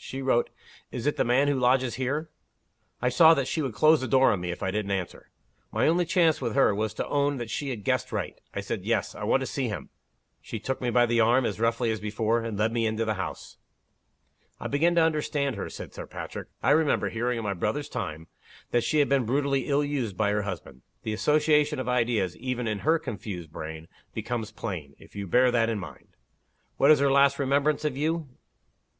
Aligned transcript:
She 0.00 0.22
wrote, 0.22 0.48
'Is 0.92 1.08
it 1.08 1.16
the 1.16 1.24
man 1.24 1.48
who 1.48 1.58
lodges 1.58 1.96
here?' 1.96 2.30
I 3.02 3.08
saw 3.08 3.34
that 3.34 3.48
she 3.48 3.60
would 3.60 3.74
close 3.74 4.00
the 4.00 4.06
door 4.06 4.30
on 4.30 4.40
me 4.40 4.52
if 4.52 4.62
I 4.62 4.70
didn't 4.70 4.92
answer. 4.92 5.28
My 5.72 5.88
only 5.88 6.04
chance 6.04 6.40
with 6.40 6.54
her 6.54 6.72
was 6.72 6.94
to 6.94 7.08
own 7.08 7.38
that 7.38 7.50
she 7.50 7.70
had 7.70 7.82
guessed 7.82 8.12
right. 8.12 8.40
I 8.54 8.60
said 8.60 8.84
'Yes. 8.84 9.16
I 9.16 9.24
want 9.24 9.40
to 9.40 9.46
see 9.46 9.66
him.' 9.66 9.88
She 10.40 10.60
took 10.60 10.80
me 10.80 10.90
by 10.90 11.04
the 11.06 11.18
arm, 11.18 11.44
as 11.44 11.58
roughly 11.58 11.90
as 11.90 11.98
before 11.98 12.44
and 12.44 12.56
led 12.56 12.72
me 12.72 12.86
into 12.86 13.04
the 13.04 13.14
house." 13.14 13.56
"I 14.60 14.68
begin 14.68 14.94
to 14.94 15.02
understand 15.02 15.56
her," 15.56 15.68
said 15.68 15.92
Sir 15.92 16.06
Patrick. 16.06 16.46
"I 16.62 16.70
remember 16.70 17.08
hearing, 17.08 17.36
in 17.36 17.42
my 17.42 17.54
brother's 17.54 17.88
time, 17.88 18.28
that 18.70 18.84
she 18.84 19.00
had 19.00 19.08
been 19.08 19.26
brutally 19.26 19.66
ill 19.66 19.82
used 19.82 20.16
by 20.16 20.30
her 20.30 20.42
husband. 20.42 20.82
The 21.02 21.12
association 21.12 21.80
of 21.80 21.88
id 21.88 22.08
eas, 22.08 22.36
even 22.36 22.68
in 22.68 22.86
her 22.86 23.00
confused 23.00 23.50
brain, 23.50 23.88
becomes 24.14 24.52
plain, 24.52 24.94
if 25.00 25.16
you 25.16 25.26
bear 25.26 25.50
that 25.50 25.68
in 25.68 25.80
mind. 25.80 26.14
What 26.76 26.92
is 26.92 27.00
her 27.00 27.10
last 27.10 27.40
remembrance 27.40 27.84
of 27.84 27.96
you? 27.96 28.28